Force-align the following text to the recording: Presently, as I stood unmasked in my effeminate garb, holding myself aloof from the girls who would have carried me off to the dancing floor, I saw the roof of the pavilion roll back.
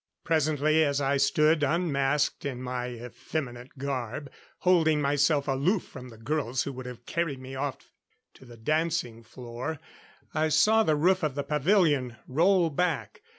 Presently, 0.23 0.83
as 0.83 0.99
I 0.99 1.17
stood 1.17 1.61
unmasked 1.61 2.43
in 2.43 2.59
my 2.59 2.87
effeminate 2.87 3.77
garb, 3.77 4.31
holding 4.61 4.99
myself 4.99 5.47
aloof 5.47 5.83
from 5.83 6.09
the 6.09 6.17
girls 6.17 6.63
who 6.63 6.73
would 6.73 6.87
have 6.87 7.05
carried 7.05 7.39
me 7.39 7.53
off 7.53 7.91
to 8.33 8.43
the 8.45 8.57
dancing 8.57 9.21
floor, 9.21 9.79
I 10.33 10.49
saw 10.49 10.81
the 10.81 10.95
roof 10.95 11.21
of 11.21 11.35
the 11.35 11.43
pavilion 11.43 12.15
roll 12.27 12.71
back. 12.71 13.21